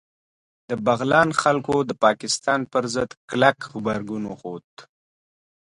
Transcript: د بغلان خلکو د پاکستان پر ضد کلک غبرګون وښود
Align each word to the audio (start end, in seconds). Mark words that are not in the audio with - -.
د 0.69 0.71
بغلان 0.85 1.29
خلکو 1.41 1.75
د 1.89 1.91
پاکستان 2.05 2.59
پر 2.71 2.83
ضد 2.95 3.11
کلک 3.29 3.57
غبرګون 3.71 4.23
وښود 4.27 4.69